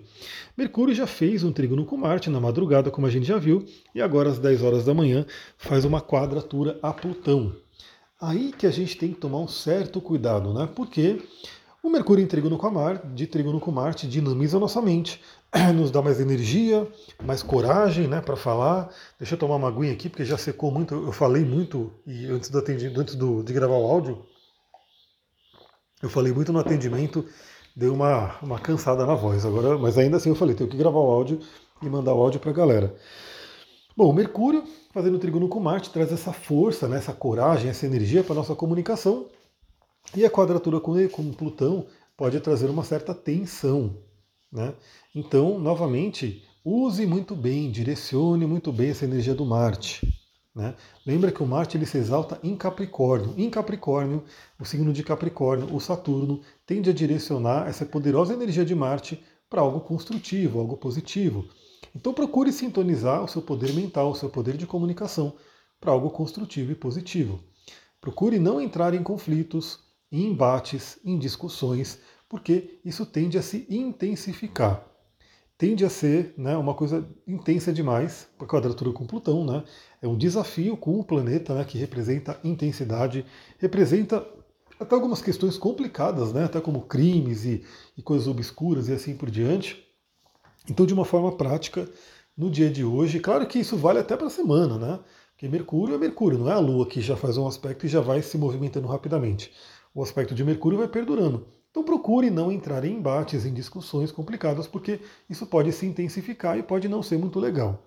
Mercúrio 0.57 0.95
já 0.95 1.05
fez 1.05 1.43
um 1.43 1.51
trígono 1.51 1.85
com 1.85 1.97
Marte 1.97 2.31
na 2.31 2.39
madrugada, 2.39 2.89
como 2.89 3.05
a 3.05 3.11
gente 3.11 3.27
já 3.27 3.37
viu, 3.37 3.63
e 3.93 4.01
agora 4.01 4.29
às 4.29 4.39
10 4.39 4.63
horas 4.63 4.85
da 4.85 4.93
manhã 4.95 5.23
faz 5.55 5.85
uma 5.85 6.01
quadratura 6.01 6.79
a 6.81 6.91
Plutão. 6.91 7.55
Aí 8.19 8.51
que 8.57 8.65
a 8.65 8.71
gente 8.71 8.97
tem 8.97 9.13
que 9.13 9.19
tomar 9.19 9.37
um 9.37 9.47
certo 9.47 10.01
cuidado, 10.01 10.51
né? 10.51 10.67
Porque 10.75 11.21
o 11.83 11.91
Mercúrio 11.91 12.23
em 12.23 12.27
trígono 12.27 12.57
com 12.57 12.65
a 12.65 12.71
Marte, 12.71 13.07
de 13.07 13.27
trígono 13.27 13.59
com 13.59 13.71
Marte, 13.71 14.07
dinamiza 14.07 14.57
a 14.57 14.59
nossa 14.59 14.81
mente, 14.81 15.21
nos 15.73 15.91
dá 15.91 16.01
mais 16.01 16.19
energia, 16.19 16.87
mais 17.23 17.41
coragem 17.41 18.07
né, 18.07 18.21
para 18.21 18.35
falar. 18.35 18.89
Deixa 19.19 19.35
eu 19.35 19.39
tomar 19.39 19.55
uma 19.55 19.67
aguinha 19.67 19.93
aqui, 19.93 20.09
porque 20.09 20.25
já 20.25 20.37
secou 20.37 20.71
muito. 20.71 20.93
Eu 20.93 21.11
falei 21.11 21.43
muito 21.43 21.91
e 22.05 22.25
antes, 22.27 22.49
do 22.49 22.57
atendimento, 22.59 22.99
antes 22.99 23.15
do, 23.15 23.43
de 23.43 23.53
gravar 23.53 23.75
o 23.75 23.85
áudio, 23.85 24.25
eu 26.01 26.09
falei 26.09 26.31
muito 26.31 26.53
no 26.53 26.59
atendimento, 26.59 27.25
deu 27.75 27.93
uma, 27.93 28.37
uma 28.41 28.59
cansada 28.59 29.05
na 29.05 29.15
voz. 29.15 29.45
Agora, 29.45 29.77
mas 29.77 29.97
ainda 29.97 30.17
assim 30.17 30.29
eu 30.29 30.35
falei, 30.35 30.55
tenho 30.55 30.69
que 30.69 30.77
gravar 30.77 30.99
o 30.99 31.09
áudio 31.09 31.39
e 31.81 31.89
mandar 31.89 32.13
o 32.13 32.21
áudio 32.21 32.39
para 32.39 32.51
a 32.51 32.53
galera. 32.53 32.95
Bom, 33.95 34.09
o 34.09 34.13
Mercúrio, 34.13 34.63
fazendo 34.93 35.17
trígono 35.17 35.49
com 35.49 35.59
Marte, 35.59 35.89
traz 35.89 36.11
essa 36.11 36.31
força, 36.31 36.87
né, 36.87 36.97
essa 36.97 37.13
coragem, 37.13 37.69
essa 37.69 37.85
energia 37.85 38.23
para 38.23 38.33
a 38.33 38.35
nossa 38.35 38.53
comunicação. 38.53 39.27
E 40.15 40.23
a 40.23 40.29
quadratura 40.29 40.79
com, 40.79 40.93
com 41.09 41.33
Plutão 41.33 41.87
pode 42.15 42.39
trazer 42.39 42.69
uma 42.69 42.83
certa 42.83 43.13
tensão. 43.13 43.97
Né? 44.51 44.73
Então, 45.13 45.59
novamente, 45.59 46.43
use 46.63 47.05
muito 47.05 47.35
bem, 47.35 47.71
direcione 47.71 48.45
muito 48.45 48.71
bem 48.71 48.89
essa 48.89 49.05
energia 49.05 49.35
do 49.35 49.45
Marte. 49.45 50.07
Né? 50.55 50.75
Lembra 51.05 51.31
que 51.31 51.43
o 51.43 51.45
Marte 51.45 51.77
ele 51.77 51.85
se 51.85 51.97
exalta 51.97 52.39
em 52.41 52.55
Capricórnio. 52.55 53.35
Em 53.37 53.49
Capricórnio, 53.49 54.23
o 54.59 54.65
signo 54.65 54.91
de 54.91 55.03
Capricórnio, 55.03 55.73
o 55.73 55.79
Saturno, 55.79 56.41
tende 56.65 56.89
a 56.89 56.93
direcionar 56.93 57.67
essa 57.67 57.85
poderosa 57.85 58.33
energia 58.33 58.65
de 58.65 58.73
Marte 58.73 59.23
para 59.49 59.61
algo 59.61 59.81
construtivo, 59.81 60.59
algo 60.59 60.75
positivo. 60.75 61.47
Então 61.95 62.13
procure 62.13 62.51
sintonizar 62.51 63.23
o 63.23 63.27
seu 63.27 63.41
poder 63.41 63.73
mental, 63.73 64.11
o 64.11 64.15
seu 64.15 64.29
poder 64.29 64.57
de 64.57 64.65
comunicação 64.65 65.35
para 65.79 65.91
algo 65.91 66.09
construtivo 66.09 66.71
e 66.71 66.75
positivo. 66.75 67.39
Procure 68.01 68.39
não 68.39 68.59
entrar 68.59 68.93
em 68.93 69.03
conflitos, 69.03 69.79
em 70.11 70.25
embates, 70.25 70.99
em 71.03 71.17
discussões, 71.17 71.99
porque 72.29 72.79
isso 72.83 73.05
tende 73.05 73.37
a 73.37 73.41
se 73.41 73.65
intensificar. 73.69 74.85
Tende 75.57 75.83
a 75.83 75.89
ser 75.89 76.33
né, 76.37 76.55
uma 76.55 76.75
coisa 76.75 77.07
intensa 77.27 77.73
demais, 77.73 78.27
a 78.39 78.45
quadratura 78.45 78.91
com 78.91 79.07
Plutão, 79.07 79.43
né? 79.43 79.63
É 80.01 80.07
um 80.07 80.15
desafio 80.17 80.77
com 80.77 80.99
o 80.99 81.03
planeta 81.03 81.55
né, 81.55 81.65
que 81.65 81.79
representa 81.79 82.39
intensidade, 82.43 83.25
representa 83.57 84.23
até 84.79 84.93
algumas 84.93 85.21
questões 85.21 85.57
complicadas, 85.57 86.31
né? 86.31 86.43
até 86.43 86.61
como 86.61 86.83
crimes 86.83 87.45
e, 87.45 87.63
e 87.97 88.01
coisas 88.01 88.27
obscuras 88.27 88.87
e 88.87 88.93
assim 88.93 89.15
por 89.15 89.29
diante. 89.29 89.83
Então, 90.69 90.85
de 90.85 90.93
uma 90.93 91.05
forma 91.05 91.35
prática, 91.35 91.89
no 92.35 92.49
dia 92.49 92.69
de 92.69 92.83
hoje, 92.83 93.19
claro 93.19 93.47
que 93.47 93.59
isso 93.59 93.75
vale 93.77 93.99
até 93.99 94.15
para 94.15 94.27
a 94.27 94.29
semana, 94.29 94.77
né? 94.77 94.99
Porque 95.31 95.47
Mercúrio 95.47 95.95
é 95.95 95.97
Mercúrio, 95.97 96.37
não 96.37 96.49
é 96.49 96.53
a 96.53 96.59
Lua 96.59 96.85
que 96.85 97.01
já 97.01 97.15
faz 97.15 97.37
um 97.37 97.47
aspecto 97.47 97.85
e 97.85 97.89
já 97.89 98.01
vai 98.01 98.21
se 98.21 98.37
movimentando 98.37 98.87
rapidamente. 98.87 99.51
O 99.93 100.03
aspecto 100.03 100.35
de 100.35 100.43
Mercúrio 100.43 100.77
vai 100.77 100.87
perdurando. 100.87 101.47
Então 101.71 101.83
procure 101.83 102.29
não 102.29 102.51
entrar 102.51 102.83
em 102.85 102.95
embates, 102.95 103.45
em 103.45 103.53
discussões 103.53 104.11
complicadas, 104.11 104.65
porque 104.65 104.99
isso 105.29 105.45
pode 105.45 105.71
se 105.71 105.85
intensificar 105.85 106.57
e 106.57 106.63
pode 106.63 106.87
não 106.87 107.03
ser 107.03 107.17
muito 107.17 107.39
legal. 107.39 107.83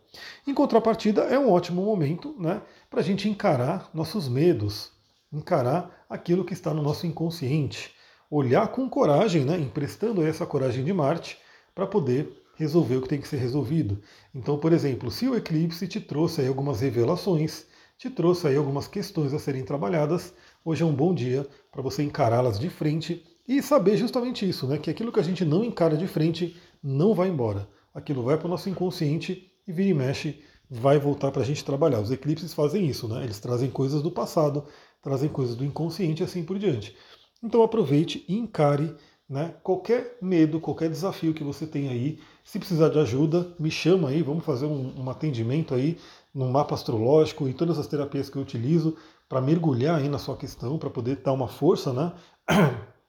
Em 0.46 0.54
contrapartida, 0.54 1.22
é 1.22 1.38
um 1.38 1.50
ótimo 1.50 1.82
momento 1.82 2.34
né, 2.38 2.62
para 2.88 3.00
a 3.00 3.02
gente 3.02 3.28
encarar 3.28 3.90
nossos 3.92 4.28
medos, 4.28 4.92
encarar 5.32 6.04
aquilo 6.08 6.44
que 6.44 6.52
está 6.52 6.72
no 6.72 6.82
nosso 6.82 7.06
inconsciente, 7.06 7.94
olhar 8.30 8.68
com 8.68 8.88
coragem, 8.88 9.44
né, 9.44 9.58
emprestando 9.58 10.22
essa 10.22 10.46
coragem 10.46 10.84
de 10.84 10.92
Marte, 10.92 11.38
para 11.74 11.86
poder 11.86 12.40
resolver 12.56 12.96
o 12.96 13.02
que 13.02 13.08
tem 13.08 13.20
que 13.20 13.28
ser 13.28 13.38
resolvido. 13.38 14.02
Então, 14.34 14.58
por 14.58 14.72
exemplo, 14.72 15.10
se 15.10 15.26
o 15.26 15.34
eclipse 15.34 15.88
te 15.88 15.98
trouxe 16.00 16.42
aí 16.42 16.46
algumas 16.46 16.80
revelações, 16.80 17.66
te 17.96 18.10
trouxe 18.10 18.46
aí 18.46 18.56
algumas 18.56 18.86
questões 18.86 19.32
a 19.32 19.38
serem 19.38 19.64
trabalhadas, 19.64 20.32
hoje 20.64 20.82
é 20.82 20.86
um 20.86 20.94
bom 20.94 21.14
dia 21.14 21.46
para 21.72 21.82
você 21.82 22.02
encará-las 22.02 22.58
de 22.58 22.68
frente 22.68 23.24
e 23.46 23.62
saber 23.62 23.96
justamente 23.96 24.48
isso, 24.48 24.66
né? 24.66 24.78
Que 24.78 24.90
aquilo 24.90 25.12
que 25.12 25.20
a 25.20 25.24
gente 25.24 25.44
não 25.44 25.64
encara 25.64 25.96
de 25.96 26.06
frente 26.06 26.56
não 26.82 27.14
vai 27.14 27.28
embora. 27.28 27.68
Aquilo 27.94 28.22
vai 28.22 28.36
para 28.36 28.46
o 28.46 28.50
nosso 28.50 28.68
inconsciente 28.68 29.50
e 29.66 29.72
vira 29.72 29.90
e 29.90 29.94
mexe, 29.94 30.42
vai 30.68 30.98
voltar 30.98 31.30
para 31.30 31.42
a 31.42 31.44
gente 31.44 31.64
trabalhar. 31.64 32.00
Os 32.00 32.10
eclipses 32.10 32.54
fazem 32.54 32.86
isso, 32.86 33.08
né? 33.08 33.24
Eles 33.24 33.40
trazem 33.40 33.70
coisas 33.70 34.02
do 34.02 34.10
passado, 34.10 34.64
trazem 35.02 35.28
coisas 35.28 35.56
do 35.56 35.64
inconsciente 35.64 36.22
e 36.22 36.24
assim 36.24 36.44
por 36.44 36.58
diante. 36.58 36.96
Então 37.42 37.62
aproveite 37.62 38.24
e 38.28 38.36
encare 38.36 38.94
né? 39.30 39.54
Qualquer 39.62 40.18
medo, 40.20 40.58
qualquer 40.58 40.90
desafio 40.90 41.32
que 41.32 41.44
você 41.44 41.64
tem 41.64 41.88
aí, 41.88 42.18
se 42.42 42.58
precisar 42.58 42.88
de 42.88 42.98
ajuda, 42.98 43.54
me 43.60 43.70
chama 43.70 44.08
aí, 44.08 44.22
vamos 44.22 44.44
fazer 44.44 44.66
um, 44.66 44.92
um 44.98 45.08
atendimento 45.08 45.72
aí 45.72 45.96
no 46.34 46.50
mapa 46.50 46.74
astrológico 46.74 47.48
e 47.48 47.54
todas 47.54 47.78
as 47.78 47.86
terapias 47.86 48.28
que 48.28 48.36
eu 48.36 48.42
utilizo 48.42 48.96
para 49.28 49.40
mergulhar 49.40 50.00
aí 50.00 50.08
na 50.08 50.18
sua 50.18 50.36
questão, 50.36 50.76
para 50.76 50.90
poder 50.90 51.18
dar 51.18 51.32
uma 51.32 51.46
força, 51.46 51.92
né? 51.92 52.12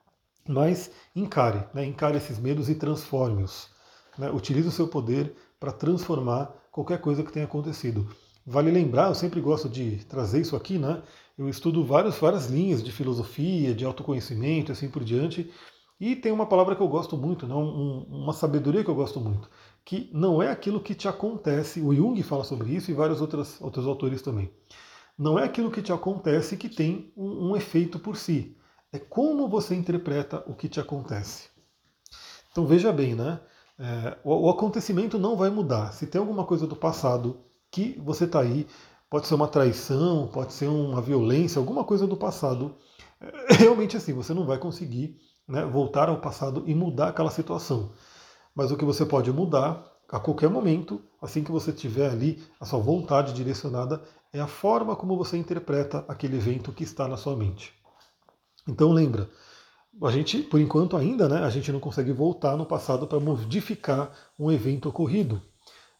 Mas 0.47 0.91
encare, 1.15 1.65
né? 1.73 1.85
encare 1.85 2.17
esses 2.17 2.39
medos 2.39 2.69
e 2.69 2.75
transforme-os. 2.75 3.69
Né? 4.17 4.29
Utilize 4.31 4.67
o 4.67 4.71
seu 4.71 4.87
poder 4.87 5.35
para 5.59 5.71
transformar 5.71 6.53
qualquer 6.71 6.99
coisa 6.99 7.23
que 7.23 7.31
tenha 7.31 7.45
acontecido. 7.45 8.07
Vale 8.45 8.71
lembrar, 8.71 9.09
eu 9.09 9.15
sempre 9.15 9.39
gosto 9.39 9.69
de 9.69 10.03
trazer 10.05 10.41
isso 10.41 10.55
aqui, 10.55 10.79
né? 10.79 11.03
Eu 11.37 11.47
estudo 11.47 11.85
várias, 11.85 12.17
várias 12.17 12.47
linhas 12.47 12.83
de 12.83 12.91
filosofia, 12.91 13.73
de 13.73 13.85
autoconhecimento, 13.85 14.71
assim 14.71 14.89
por 14.89 15.03
diante, 15.03 15.51
e 15.99 16.15
tem 16.15 16.31
uma 16.31 16.47
palavra 16.47 16.75
que 16.75 16.81
eu 16.81 16.87
gosto 16.87 17.15
muito, 17.15 17.45
não, 17.45 17.61
um, 17.63 18.03
uma 18.09 18.33
sabedoria 18.33 18.83
que 18.83 18.89
eu 18.89 18.95
gosto 18.95 19.19
muito, 19.19 19.47
que 19.85 20.09
não 20.11 20.41
é 20.41 20.49
aquilo 20.49 20.81
que 20.81 20.95
te 20.95 21.07
acontece, 21.07 21.79
o 21.79 21.93
Jung 21.93 22.21
fala 22.23 22.43
sobre 22.43 22.71
isso 22.75 22.89
e 22.89 22.93
vários 22.95 23.21
outros, 23.21 23.61
outros 23.61 23.85
autores 23.85 24.23
também. 24.23 24.51
Não 25.15 25.37
é 25.37 25.43
aquilo 25.43 25.69
que 25.69 25.81
te 25.81 25.93
acontece 25.93 26.57
que 26.57 26.67
tem 26.67 27.13
um, 27.15 27.51
um 27.51 27.55
efeito 27.55 27.99
por 27.99 28.17
si, 28.17 28.57
é 28.91 28.99
como 28.99 29.47
você 29.47 29.75
interpreta 29.75 30.43
o 30.47 30.53
que 30.53 30.67
te 30.67 30.79
acontece. 30.79 31.49
Então 32.51 32.65
veja 32.65 32.91
bem, 32.91 33.15
né? 33.15 33.39
É, 33.79 34.17
o, 34.23 34.47
o 34.47 34.49
acontecimento 34.49 35.17
não 35.17 35.35
vai 35.35 35.49
mudar. 35.49 35.93
Se 35.93 36.05
tem 36.05 36.19
alguma 36.19 36.45
coisa 36.45 36.67
do 36.67 36.75
passado 36.75 37.39
que 37.71 37.99
você 38.03 38.25
está 38.25 38.41
aí, 38.41 38.67
pode 39.09 39.27
ser 39.27 39.35
uma 39.35 39.47
traição, 39.47 40.27
pode 40.27 40.53
ser 40.53 40.67
uma 40.67 41.01
violência, 41.01 41.59
alguma 41.59 41.83
coisa 41.83 42.05
do 42.05 42.17
passado, 42.17 42.75
é, 43.19 43.55
realmente 43.55 43.95
assim, 43.97 44.13
você 44.13 44.33
não 44.33 44.45
vai 44.45 44.57
conseguir 44.57 45.17
né, 45.47 45.65
voltar 45.65 46.09
ao 46.09 46.19
passado 46.19 46.63
e 46.67 46.75
mudar 46.75 47.09
aquela 47.09 47.31
situação. 47.31 47.91
Mas 48.53 48.71
o 48.71 48.77
que 48.77 48.85
você 48.85 49.05
pode 49.05 49.31
mudar 49.31 49.85
a 50.09 50.19
qualquer 50.19 50.49
momento, 50.49 51.01
assim 51.21 51.43
que 51.43 51.51
você 51.51 51.71
tiver 51.71 52.09
ali 52.09 52.43
a 52.59 52.65
sua 52.65 52.79
vontade 52.79 53.33
direcionada, 53.33 54.01
é 54.33 54.41
a 54.41 54.47
forma 54.47 54.95
como 54.95 55.17
você 55.17 55.37
interpreta 55.37 56.03
aquele 56.07 56.37
evento 56.37 56.73
que 56.73 56.83
está 56.83 57.07
na 57.07 57.15
sua 57.15 57.35
mente. 57.35 57.73
Então 58.67 58.91
lembra, 58.91 59.29
a 60.01 60.11
gente, 60.11 60.39
por 60.39 60.59
enquanto 60.59 60.95
ainda, 60.95 61.27
né, 61.27 61.39
a 61.43 61.49
gente 61.49 61.71
não 61.71 61.79
consegue 61.79 62.11
voltar 62.11 62.55
no 62.55 62.65
passado 62.65 63.07
para 63.07 63.19
modificar 63.19 64.11
um 64.39 64.51
evento 64.51 64.89
ocorrido. 64.89 65.41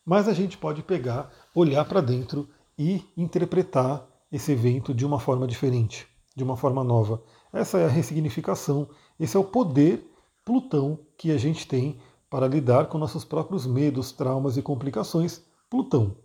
Mas 0.05 0.27
a 0.27 0.33
gente 0.33 0.57
pode 0.57 0.81
pegar, 0.81 1.31
olhar 1.53 1.85
para 1.85 2.01
dentro 2.01 2.49
e 2.77 3.03
interpretar 3.15 4.07
esse 4.31 4.51
evento 4.51 4.93
de 4.93 5.05
uma 5.05 5.19
forma 5.19 5.45
diferente, 5.45 6.07
de 6.35 6.43
uma 6.43 6.55
forma 6.57 6.83
nova. 6.83 7.21
Essa 7.53 7.79
é 7.79 7.85
a 7.85 7.89
ressignificação, 7.89 8.89
esse 9.19 9.35
é 9.35 9.39
o 9.39 9.43
poder 9.43 10.07
Plutão 10.43 10.97
que 11.17 11.31
a 11.31 11.37
gente 11.37 11.67
tem 11.67 11.99
para 12.27 12.47
lidar 12.47 12.87
com 12.87 12.97
nossos 12.97 13.23
próprios 13.23 13.67
medos, 13.67 14.11
traumas 14.11 14.57
e 14.57 14.61
complicações. 14.61 15.43
Plutão. 15.69 16.15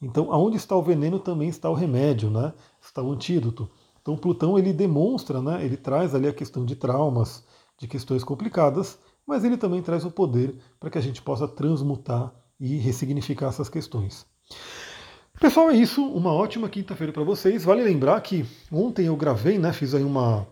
Então, 0.00 0.32
aonde 0.32 0.56
está 0.56 0.74
o 0.74 0.82
veneno 0.82 1.18
também 1.18 1.48
está 1.48 1.68
o 1.68 1.74
remédio, 1.74 2.30
né? 2.30 2.54
Está 2.80 3.02
o 3.02 3.12
antídoto. 3.12 3.68
Então, 4.08 4.16
Plutão 4.16 4.58
ele 4.58 4.72
demonstra, 4.72 5.42
né? 5.42 5.62
Ele 5.62 5.76
traz 5.76 6.14
ali 6.14 6.26
a 6.26 6.32
questão 6.32 6.64
de 6.64 6.74
traumas, 6.74 7.44
de 7.78 7.86
questões 7.86 8.24
complicadas, 8.24 8.98
mas 9.26 9.44
ele 9.44 9.58
também 9.58 9.82
traz 9.82 10.02
o 10.02 10.10
poder 10.10 10.56
para 10.80 10.88
que 10.88 10.96
a 10.96 11.00
gente 11.02 11.20
possa 11.20 11.46
transmutar 11.46 12.32
e 12.58 12.78
ressignificar 12.78 13.48
essas 13.48 13.68
questões. 13.68 14.24
Pessoal, 15.38 15.68
é 15.68 15.76
isso. 15.76 16.02
Uma 16.02 16.32
ótima 16.32 16.70
quinta-feira 16.70 17.12
para 17.12 17.22
vocês. 17.22 17.64
Vale 17.64 17.82
lembrar 17.82 18.18
que 18.22 18.46
ontem 18.72 19.08
eu 19.08 19.14
gravei, 19.14 19.58
né? 19.58 19.74
Fiz 19.74 19.94
aí 19.94 20.02
uma 20.02 20.46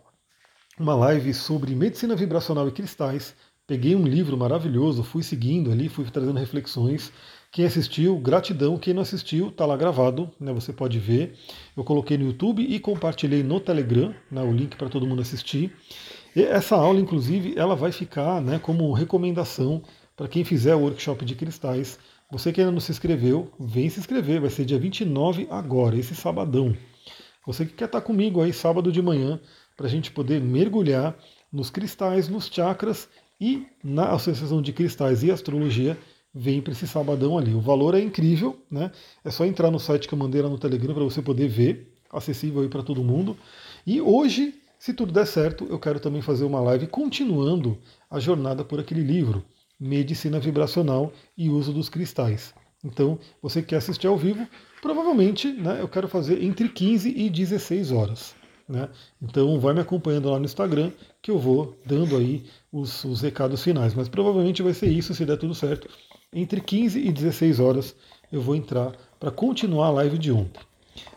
uma 0.79 0.95
live 0.95 1.33
sobre 1.33 1.75
medicina 1.75 2.15
vibracional 2.15 2.69
e 2.69 2.73
cristais. 2.73 3.35
Peguei 3.67 3.97
um 3.97 4.07
livro 4.07 4.37
maravilhoso, 4.37 5.03
fui 5.03 5.23
seguindo 5.23 5.73
ali, 5.73 5.89
fui 5.89 6.05
trazendo 6.11 6.39
reflexões. 6.39 7.11
Quem 7.57 7.65
assistiu, 7.65 8.19
gratidão. 8.19 8.77
Quem 8.77 8.93
não 8.93 9.01
assistiu, 9.01 9.49
está 9.49 9.65
lá 9.65 9.79
gravado, 9.79 10.31
né, 10.39 10.53
você 10.53 10.75
pode 10.75 10.99
ver. 10.99 11.33
Eu 11.75 11.83
coloquei 11.85 12.19
no 12.19 12.27
YouTube 12.27 12.63
e 12.63 12.79
compartilhei 12.79 13.43
no 13.43 13.59
Telegram, 13.59 14.15
né, 14.31 14.43
o 14.43 14.53
link 14.53 14.77
para 14.77 14.91
todo 14.91 15.07
mundo 15.07 15.23
assistir. 15.23 15.75
E 16.37 16.43
essa 16.43 16.77
aula, 16.77 17.01
inclusive, 17.01 17.55
ela 17.57 17.75
vai 17.75 17.93
ficar 17.93 18.43
né, 18.43 18.59
como 18.59 18.93
recomendação 18.93 19.83
para 20.15 20.29
quem 20.29 20.45
fizer 20.45 20.75
o 20.75 20.81
workshop 20.81 21.25
de 21.25 21.35
cristais. 21.35 21.99
Você 22.31 22.53
que 22.53 22.61
ainda 22.61 22.73
não 22.73 22.79
se 22.79 22.93
inscreveu, 22.93 23.51
vem 23.59 23.89
se 23.89 24.01
inscrever, 24.01 24.39
vai 24.39 24.51
ser 24.51 24.67
dia 24.67 24.79
29 24.79 25.47
agora, 25.51 25.97
esse 25.97 26.15
sabadão. 26.15 26.77
Você 27.47 27.65
que 27.65 27.73
quer 27.73 27.87
estar 27.87 28.03
tá 28.03 28.07
comigo 28.07 28.43
aí 28.43 28.53
sábado 28.53 28.93
de 28.93 29.01
manhã, 29.01 29.41
para 29.79 29.87
a 29.87 29.91
gente 29.91 30.11
poder 30.11 30.43
mergulhar 30.43 31.17
nos 31.51 31.71
cristais, 31.71 32.29
nos 32.29 32.49
chakras 32.49 33.09
e 33.41 33.65
na 33.83 34.11
Associação 34.11 34.61
de 34.61 34.75
Cristais 34.75 35.23
e 35.23 35.31
Astrologia 35.31 35.97
vem 36.39 36.61
para 36.61 36.73
esse 36.73 36.87
sabadão 36.87 37.39
ali. 37.39 37.55
O 37.55 37.61
valor 37.61 37.95
é 37.95 38.01
incrível, 38.01 38.59
né? 38.71 38.93
É 39.25 39.31
só 39.31 39.47
entrar 39.47 39.71
no 39.71 39.81
site 39.81 40.07
que 40.07 40.13
eu 40.13 40.19
mandei 40.19 40.43
lá 40.43 40.51
no 40.51 40.59
Telegram 40.59 40.93
para 40.93 41.05
você 41.05 41.23
poder 41.23 41.49
ver, 41.49 41.95
acessível 42.13 42.61
aí 42.61 42.69
para 42.69 42.83
todo 42.83 43.03
mundo. 43.03 43.35
E 43.87 44.03
hoje, 44.03 44.55
se 44.79 44.93
tudo 44.93 45.13
der 45.13 45.27
certo, 45.27 45.67
eu 45.71 45.79
quero 45.79 45.99
também 45.99 46.21
fazer 46.21 46.45
uma 46.45 46.61
live 46.61 46.89
continuando 46.89 47.79
a 48.11 48.21
jornada 48.21 48.63
por 48.63 48.79
aquele 48.79 49.01
livro, 49.01 49.43
Medicina 49.81 50.39
Vibracional 50.39 51.11
e 51.39 51.49
Uso 51.49 51.73
dos 51.73 51.89
Cristais. 51.89 52.53
Então, 52.85 53.19
você 53.41 53.63
que 53.63 53.69
quer 53.69 53.77
assistir 53.77 54.07
ao 54.07 54.19
vivo, 54.19 54.47
provavelmente 54.83 55.51
né, 55.51 55.79
eu 55.81 55.89
quero 55.89 56.07
fazer 56.07 56.43
entre 56.45 56.69
15 56.69 57.09
e 57.17 57.31
16 57.31 57.93
horas. 57.93 58.35
Né? 58.69 58.89
Então 59.23 59.59
vai 59.61 59.73
me 59.73 59.81
acompanhando 59.81 60.29
lá 60.29 60.39
no 60.39 60.45
Instagram 60.45 60.91
que 61.23 61.31
eu 61.31 61.39
vou 61.39 61.79
dando 61.87 62.17
aí 62.17 62.45
os, 62.71 63.05
os 63.05 63.23
recados 63.23 63.63
finais. 63.63 63.95
Mas 63.95 64.09
provavelmente 64.09 64.63
vai 64.63 64.75
ser 64.75 64.89
isso 64.89 65.15
se 65.15 65.25
der 65.25 65.39
tudo 65.39 65.55
certo. 65.55 65.89
Entre 66.39 66.61
15 66.61 67.01
e 67.01 67.11
16 67.11 67.61
horas 67.61 67.97
eu 68.31 68.43
vou 68.43 68.55
entrar 68.55 68.93
para 69.19 69.31
continuar 69.31 69.87
a 69.87 69.91
live 69.93 70.19
de 70.19 70.31
ontem. 70.31 70.61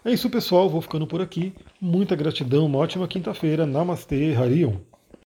É 0.06 0.14
isso, 0.14 0.30
pessoal. 0.30 0.70
Vou 0.70 0.82
ficando 0.82 1.06
por 1.06 1.22
aqui. 1.22 1.54
Muita 1.82 2.16
gratidão, 2.16 2.66
uma 2.66 2.78
ótima 2.78 3.06
quinta-feira. 3.06 3.66
Namastê, 3.66 4.34
Harion. 4.34 4.76